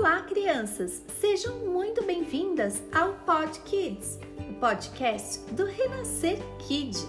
Olá, 0.00 0.22
crianças! 0.22 1.04
Sejam 1.20 1.56
muito 1.58 2.02
bem-vindas 2.02 2.82
ao 2.90 3.12
Pod 3.26 3.60
Kids, 3.66 4.18
o 4.38 4.54
podcast 4.54 5.40
do 5.52 5.66
Renascer 5.66 6.38
Kids. 6.58 7.06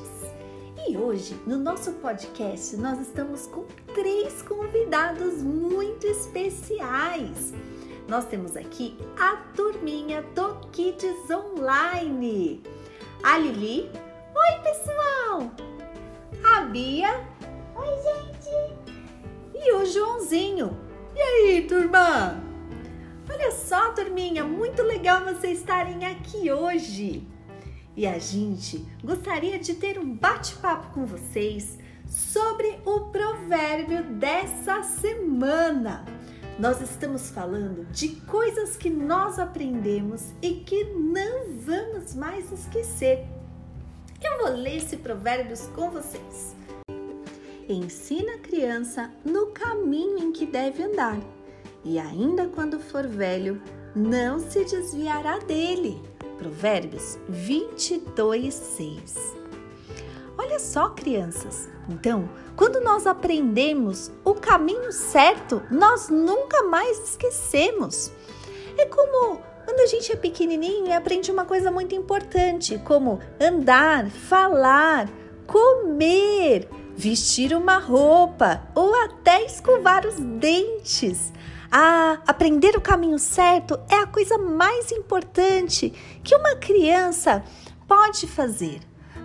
E 0.86 0.98
hoje, 0.98 1.40
no 1.48 1.58
nosso 1.58 1.94
podcast, 1.94 2.76
nós 2.76 3.00
estamos 3.00 3.47
com 3.47 3.64
três 3.96 4.42
convidados 4.42 5.42
muito 5.42 6.06
especiais. 6.06 7.54
Nós 8.10 8.26
temos 8.26 8.58
aqui 8.58 8.97
a 9.18 9.37
turminha 9.55 10.22
do 10.36 10.55
Kids 10.73 11.29
Online. 11.29 12.62
A 13.23 13.37
Lili. 13.37 13.90
Oi, 14.36 14.60
pessoal! 14.64 15.50
A 16.44 16.62
Bia. 16.64 17.26
Oi, 17.73 17.88
gente! 18.04 18.76
E 19.55 19.72
o 19.76 19.86
Joãozinho. 19.86 20.78
E 21.16 21.22
aí, 21.22 21.62
turma? 21.66 22.51
Olha 23.34 23.49
só, 23.49 23.94
turminha, 23.94 24.44
muito 24.44 24.84
legal 24.84 25.23
vocês 25.23 25.59
estarem 25.59 26.05
aqui 26.05 26.52
hoje. 26.52 27.26
E 27.95 28.05
a 28.05 28.20
gente 28.20 28.85
gostaria 29.02 29.57
de 29.57 29.73
ter 29.76 29.98
um 29.98 30.13
bate-papo 30.13 30.94
com 30.94 31.05
vocês 31.05 31.80
sobre 32.05 32.77
o 32.85 33.05
provérbio 33.05 34.04
dessa 34.04 34.84
semana. 34.84 36.04
Nós 36.59 36.81
estamos 36.81 37.30
falando 37.30 37.85
de 37.90 38.09
coisas 38.09 38.76
que 38.76 38.90
nós 38.90 39.40
aprendemos 39.40 40.34
e 40.41 40.55
que 40.55 40.84
não 40.93 41.54
vamos 41.57 42.13
mais 42.13 42.52
esquecer. 42.52 43.26
Eu 44.21 44.40
vou 44.40 44.57
ler 44.57 44.76
esse 44.76 44.98
provérbio 44.98 45.57
com 45.73 45.90
vocês. 45.90 46.54
Ensina 47.70 48.34
a 48.34 48.40
criança 48.40 49.09
no 49.23 49.48
caminho 49.48 50.18
em 50.18 50.34
que 50.34 50.45
deve 50.45 50.84
andar 50.84 51.18
e 51.84 51.99
ainda 51.99 52.48
quando 52.48 52.79
for 52.79 53.07
velho, 53.07 53.62
não 53.96 54.40
se 54.40 54.63
desviará 54.63 55.40
dele. 55.40 56.01
Provérbios 56.38 57.18
22, 57.27 58.54
6. 58.54 59.35
Olha 60.38 60.60
só, 60.60 60.90
crianças. 60.90 61.70
Então, 61.90 62.29
quando 62.55 62.82
nós 62.82 63.05
aprendemos 63.05 64.11
o 64.23 64.33
caminho 64.33 64.91
certo, 64.91 65.61
nós 65.69 66.09
nunca 66.09 66.63
mais 66.63 66.97
esquecemos. 67.09 68.11
É 68.77 68.85
como 68.85 69.41
quando 69.66 69.79
a 69.81 69.85
gente 69.85 70.11
é 70.11 70.16
pequenininho 70.16 70.88
e 70.88 70.93
aprende 70.93 71.31
uma 71.31 71.45
coisa 71.45 71.71
muito 71.71 71.95
importante, 71.95 72.77
como 72.79 73.19
andar, 73.39 74.09
falar, 74.09 75.09
comer, 75.45 76.67
vestir 76.95 77.53
uma 77.53 77.77
roupa 77.77 78.61
ou 78.75 78.93
até 79.03 79.43
escovar 79.45 80.05
os 80.05 80.16
dentes. 80.16 81.31
Ah, 81.73 82.19
aprender 82.27 82.75
o 82.75 82.81
caminho 82.81 83.17
certo 83.17 83.80
é 83.89 83.95
a 83.95 84.05
coisa 84.05 84.38
mais 84.38 84.91
importante 84.91 85.89
que 86.22 86.36
uma 86.36 86.58
criança 86.58 87.41
pode 87.88 88.28
fazer. 88.28 88.81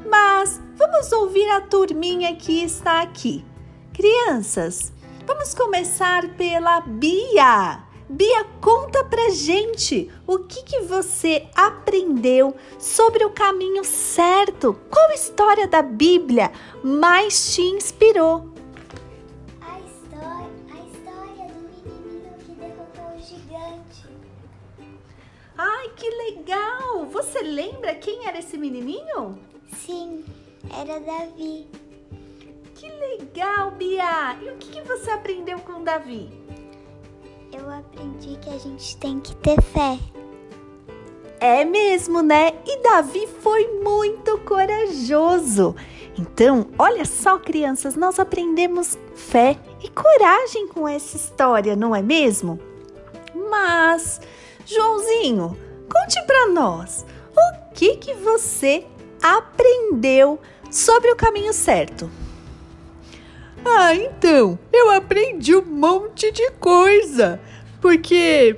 Mas 0.09 0.61
vamos 0.77 1.11
ouvir 1.11 1.49
a 1.51 1.61
turminha 1.61 2.37
que 2.37 2.63
está 2.63 3.03
aqui. 3.03 3.45
Crianças, 3.93 4.93
vamos 5.27 5.55
começar 5.55 6.29
pela 6.37 6.83
Bia. 6.83 7.83
Bia, 8.09 8.45
conta 8.61 9.03
pra 9.03 9.31
gente 9.31 10.09
o 10.25 10.39
que, 10.39 10.63
que 10.63 10.81
você 10.83 11.49
aprendeu 11.57 12.55
sobre 12.79 13.25
o 13.25 13.31
caminho 13.31 13.83
certo. 13.83 14.79
Qual 14.89 15.11
história 15.11 15.67
da 15.67 15.83
Bíblia 15.83 16.53
mais 16.85 17.53
te 17.53 17.63
inspirou? 17.63 18.56
Que 26.07 26.11
legal! 26.11 27.05
Você 27.07 27.43
lembra 27.43 27.95
quem 27.95 28.27
era 28.27 28.39
esse 28.39 28.57
menininho? 28.57 29.37
Sim, 29.77 30.25
era 30.79 31.01
Davi. 31.01 31.67
Que 32.77 32.89
legal, 32.89 33.73
Bia! 33.73 34.37
E 34.41 34.51
o 34.51 34.57
que, 34.57 34.71
que 34.71 34.83
você 34.83 35.11
aprendeu 35.11 35.59
com 35.59 35.83
Davi? 35.83 36.31
Eu 37.53 37.69
aprendi 37.69 38.39
que 38.39 38.51
a 38.51 38.59
gente 38.59 38.97
tem 38.99 39.19
que 39.19 39.35
ter 39.37 39.61
fé. 39.61 39.99
É 41.41 41.65
mesmo, 41.65 42.23
né? 42.23 42.53
E 42.65 42.83
Davi 42.83 43.27
foi 43.41 43.67
muito 43.83 44.39
corajoso. 44.39 45.75
Então, 46.17 46.69
olha 46.79 47.05
só, 47.05 47.39
crianças, 47.39 47.97
nós 47.97 48.21
aprendemos 48.21 48.97
fé 49.15 49.59
e 49.83 49.89
coragem 49.89 50.69
com 50.69 50.87
essa 50.87 51.17
história, 51.17 51.75
não 51.75 51.95
é 51.95 52.01
mesmo? 52.01 52.61
Mas 53.51 54.21
Joãozinho, 54.65 55.66
conte 55.89 56.23
para 56.27 56.49
nós 56.49 57.05
o 57.37 57.75
que 57.75 57.97
que 57.97 58.15
você 58.15 58.85
aprendeu 59.23 60.41
sobre 60.71 61.11
o 61.11 61.17
caminho 61.17 61.53
certo. 61.53 62.11
Ah, 63.65 63.95
então, 63.95 64.59
eu 64.73 64.91
aprendi 64.91 65.55
um 65.57 65.65
monte 65.65 66.31
de 66.31 66.51
coisa, 66.53 67.41
porque 67.81 68.57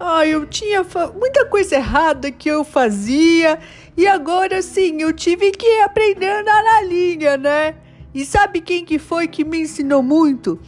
ah, 0.00 0.26
eu 0.26 0.46
tinha 0.46 0.84
muita 1.14 1.44
coisa 1.46 1.76
errada 1.76 2.30
que 2.30 2.48
eu 2.48 2.64
fazia 2.64 3.58
e 3.96 4.06
agora 4.06 4.62
sim 4.62 5.02
eu 5.02 5.12
tive 5.12 5.50
que 5.50 5.80
aprender 5.80 6.42
na 6.42 6.82
linha, 6.82 7.36
né? 7.36 7.74
E 8.14 8.24
sabe 8.24 8.62
quem 8.62 8.84
que 8.84 8.98
foi 8.98 9.28
que 9.28 9.44
me 9.44 9.60
ensinou 9.60 10.02
muito? 10.02 10.58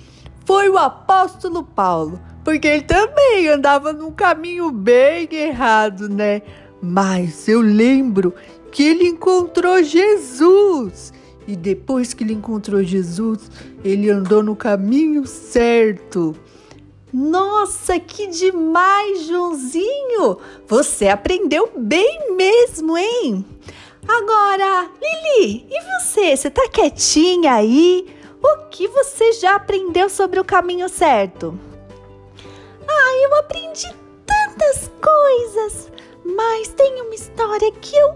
Foi 0.48 0.70
o 0.70 0.78
apóstolo 0.78 1.62
Paulo 1.62 2.18
porque 2.42 2.66
ele 2.66 2.80
também 2.80 3.48
andava 3.48 3.92
num 3.92 4.10
caminho 4.10 4.70
bem 4.70 5.28
errado, 5.30 6.08
né? 6.08 6.40
Mas 6.80 7.46
eu 7.46 7.60
lembro 7.60 8.32
que 8.72 8.82
ele 8.82 9.08
encontrou 9.08 9.82
Jesus. 9.82 11.12
E 11.46 11.54
depois 11.54 12.14
que 12.14 12.24
ele 12.24 12.32
encontrou 12.32 12.82
Jesus, 12.82 13.50
ele 13.84 14.08
andou 14.08 14.42
no 14.42 14.56
caminho 14.56 15.26
certo. 15.26 16.34
Nossa, 17.12 18.00
que 18.00 18.28
demais, 18.28 19.26
Joãozinho! 19.26 20.38
Você 20.66 21.08
aprendeu 21.08 21.70
bem 21.76 22.34
mesmo, 22.34 22.96
hein? 22.96 23.44
Agora, 24.08 24.88
Lili, 25.36 25.66
e 25.68 26.00
você? 26.00 26.34
Você 26.34 26.48
tá 26.48 26.66
quietinha 26.70 27.52
aí? 27.52 28.16
O 28.42 28.68
que 28.70 28.86
você 28.88 29.32
já 29.32 29.56
aprendeu 29.56 30.08
sobre 30.08 30.38
o 30.38 30.44
caminho 30.44 30.88
certo? 30.88 31.58
Ah, 32.86 33.14
eu 33.22 33.34
aprendi 33.36 33.86
tantas 34.26 34.90
coisas, 35.02 35.90
mas 36.24 36.68
tem 36.68 37.02
uma 37.02 37.14
história 37.14 37.70
que 37.72 37.96
eu 37.96 38.08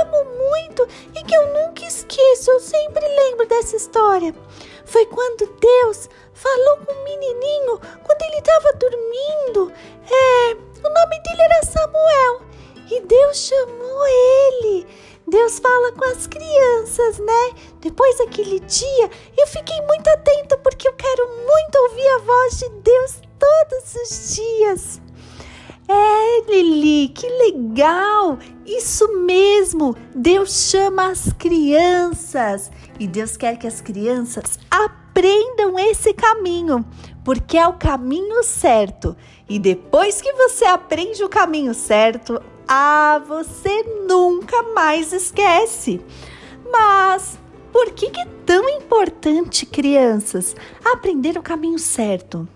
amo 0.00 0.24
muito 0.50 0.88
e 1.14 1.22
que 1.22 1.36
eu 1.36 1.46
nunca 1.52 1.84
esqueço. 1.84 2.50
Eu 2.50 2.60
sempre 2.60 3.06
lembro 3.06 3.46
dessa 3.46 3.76
história. 3.76 4.34
Foi 4.84 5.04
quando 5.06 5.46
Deus 5.60 6.08
falou 6.32 6.78
com 6.78 6.92
o 6.92 7.04
menininho 7.04 7.78
quando 8.04 8.22
ele 8.22 8.38
estava 8.38 8.72
dormindo. 8.72 9.72
É, 10.10 10.52
o 10.54 10.90
nome 10.90 11.22
dele 11.22 11.42
era 11.42 11.62
Samuel 11.62 12.40
e 12.90 13.00
Deus 13.00 13.36
chamou 13.36 14.06
ele. 14.06 14.86
Deus 15.48 15.60
fala 15.60 15.92
com 15.92 16.04
as 16.04 16.26
crianças, 16.26 17.18
né? 17.18 17.52
Depois 17.80 18.18
daquele 18.18 18.60
dia, 18.60 19.10
eu 19.34 19.46
fiquei 19.46 19.80
muito 19.86 20.06
atenta 20.08 20.58
porque 20.58 20.86
eu 20.86 20.92
quero 20.92 21.26
muito 21.26 21.74
ouvir 21.84 22.06
a 22.06 22.18
voz 22.18 22.58
de 22.58 22.68
Deus 22.68 23.22
todos 23.38 23.94
os 23.94 24.36
dias. 24.36 25.00
É, 25.88 26.50
Lili, 26.50 27.08
que 27.08 27.26
legal! 27.26 28.38
Isso 28.66 29.08
mesmo! 29.24 29.96
Deus 30.14 30.68
chama 30.70 31.12
as 31.12 31.32
crianças 31.32 32.70
e 33.00 33.06
Deus 33.06 33.38
quer 33.38 33.56
que 33.56 33.66
as 33.66 33.80
crianças 33.80 34.58
aprendam 34.70 35.78
esse 35.78 36.12
caminho, 36.12 36.84
porque 37.24 37.56
é 37.56 37.66
o 37.66 37.72
caminho 37.72 38.42
certo. 38.42 39.16
E 39.48 39.58
depois 39.58 40.20
que 40.20 40.30
você 40.34 40.66
aprende 40.66 41.24
o 41.24 41.28
caminho 41.30 41.72
certo, 41.72 42.38
ah, 42.68 43.22
você 43.26 43.82
nunca 44.06 44.62
mais 44.74 45.12
esquece. 45.12 46.00
Mas 46.70 47.38
por 47.72 47.90
que 47.92 48.06
é 48.20 48.26
tão 48.44 48.68
importante, 48.68 49.64
crianças, 49.64 50.54
aprender 50.84 51.38
o 51.38 51.42
caminho 51.42 51.78
certo? 51.78 52.46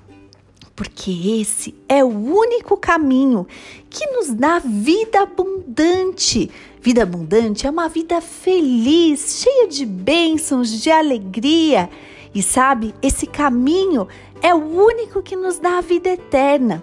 porque 0.74 1.40
esse 1.40 1.74
é 1.88 2.02
o 2.02 2.08
único 2.08 2.76
caminho 2.76 3.46
que 3.88 4.04
nos 4.06 4.30
dá 4.32 4.58
vida 4.58 5.22
abundante. 5.22 6.50
Vida 6.80 7.04
abundante 7.04 7.66
é 7.66 7.70
uma 7.70 7.88
vida 7.88 8.20
feliz, 8.20 9.42
cheia 9.42 9.68
de 9.68 9.86
bênçãos, 9.86 10.70
de 10.70 10.90
alegria. 10.90 11.88
E 12.34 12.42
sabe, 12.42 12.94
esse 13.02 13.26
caminho 13.26 14.08
é 14.42 14.54
o 14.54 14.58
único 14.58 15.22
que 15.22 15.36
nos 15.36 15.58
dá 15.58 15.78
a 15.78 15.80
vida 15.80 16.10
eterna. 16.10 16.82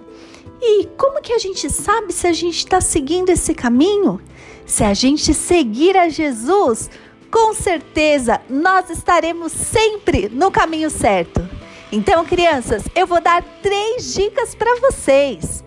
E 0.62 0.86
como 0.98 1.22
que 1.22 1.34
a 1.34 1.38
gente 1.38 1.70
sabe 1.70 2.14
se 2.14 2.26
a 2.26 2.34
gente 2.34 2.58
está 2.58 2.82
seguindo 2.82 3.30
esse 3.30 3.54
caminho? 3.54 4.20
Se 4.66 4.84
a 4.84 4.94
gente 4.94 5.34
seguir 5.34 5.98
a 5.98 6.10
Jesus, 6.10 6.90
com 7.30 7.54
certeza 7.54 8.42
nós 8.50 8.90
estaremos 8.90 9.52
sempre 9.52 10.30
no 10.30 10.50
caminho 10.50 10.90
certo. 10.90 11.48
Então, 11.92 12.24
crianças, 12.26 12.84
eu 12.96 13.08
vou 13.08 13.20
dar 13.22 13.44
três 13.62 14.14
dicas 14.14 14.54
para 14.54 14.80
vocês. 14.80 15.64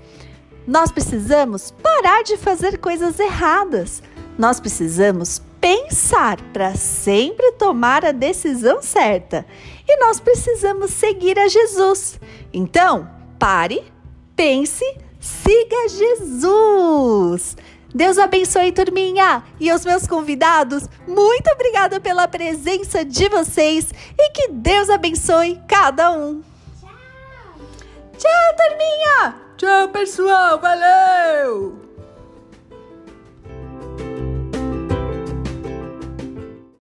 Nós 0.67 0.93
precisamos 0.93 1.73
parar 1.73 2.23
de 2.23 2.37
fazer 2.37 2.79
coisas 2.79 3.19
erradas. 3.19 4.03
Nós 4.39 4.61
precisamos 4.61 5.43
pensar 5.63 6.43
para 6.53 6.75
sempre 6.75 7.53
tomar 7.53 8.05
a 8.05 8.11
decisão 8.11 8.83
certa. 8.83 9.47
E 9.89 9.97
nós 9.99 10.19
precisamos 10.19 10.91
seguir 10.91 11.39
a 11.39 11.47
Jesus. 11.47 12.19
Então, 12.53 13.09
pare, 13.39 13.85
pense, 14.35 14.85
siga 15.21 15.89
Jesus. 15.89 17.57
Deus 17.95 18.19
abençoe, 18.19 18.73
turminha! 18.73 19.45
E 19.61 19.71
aos 19.71 19.85
meus 19.85 20.07
convidados, 20.07 20.89
muito 21.07 21.49
obrigada 21.53 22.01
pela 22.01 22.27
presença 22.27 23.05
de 23.05 23.29
vocês 23.29 23.93
e 24.19 24.31
que 24.31 24.49
Deus 24.49 24.91
abençoe 24.91 25.61
cada 25.69 26.11
um. 26.11 26.43
Tchau! 26.81 26.91
Tchau, 28.19 28.57
turminha! 28.57 29.37
Tchau, 29.59 29.89
pessoal! 29.91 30.59
Valeu! 30.59 31.82